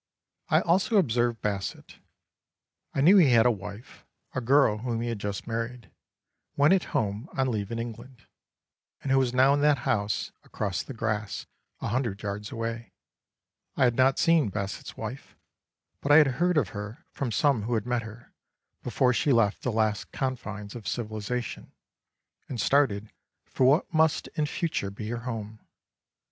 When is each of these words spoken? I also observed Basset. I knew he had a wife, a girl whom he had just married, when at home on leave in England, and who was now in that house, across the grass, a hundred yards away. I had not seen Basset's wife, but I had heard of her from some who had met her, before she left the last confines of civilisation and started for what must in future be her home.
I 0.49 0.61
also 0.61 0.97
observed 0.97 1.41
Basset. 1.43 1.99
I 2.91 3.01
knew 3.01 3.17
he 3.17 3.29
had 3.33 3.45
a 3.45 3.51
wife, 3.51 4.03
a 4.33 4.41
girl 4.41 4.79
whom 4.79 4.99
he 5.01 5.09
had 5.09 5.19
just 5.19 5.45
married, 5.45 5.91
when 6.55 6.73
at 6.73 6.85
home 6.85 7.29
on 7.33 7.51
leave 7.51 7.69
in 7.71 7.77
England, 7.77 8.25
and 9.03 9.11
who 9.11 9.19
was 9.19 9.31
now 9.31 9.53
in 9.53 9.61
that 9.61 9.77
house, 9.85 10.31
across 10.43 10.81
the 10.81 10.95
grass, 10.95 11.45
a 11.81 11.89
hundred 11.89 12.23
yards 12.23 12.51
away. 12.51 12.93
I 13.77 13.83
had 13.83 13.95
not 13.95 14.17
seen 14.17 14.49
Basset's 14.49 14.97
wife, 14.97 15.35
but 16.01 16.11
I 16.11 16.15
had 16.17 16.25
heard 16.41 16.57
of 16.57 16.69
her 16.69 17.05
from 17.11 17.31
some 17.31 17.61
who 17.61 17.75
had 17.75 17.85
met 17.85 18.01
her, 18.01 18.33
before 18.81 19.13
she 19.13 19.31
left 19.31 19.61
the 19.61 19.71
last 19.71 20.11
confines 20.11 20.73
of 20.73 20.87
civilisation 20.87 21.73
and 22.49 22.59
started 22.59 23.11
for 23.45 23.67
what 23.67 23.93
must 23.93 24.29
in 24.29 24.47
future 24.47 24.89
be 24.89 25.09
her 25.09 25.17
home. 25.25 25.59